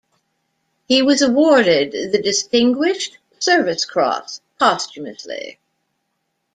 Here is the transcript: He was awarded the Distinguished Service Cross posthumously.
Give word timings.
He 0.87 1.03
was 1.03 1.21
awarded 1.21 1.91
the 2.11 2.19
Distinguished 2.19 3.19
Service 3.37 3.85
Cross 3.85 4.41
posthumously. 4.57 5.59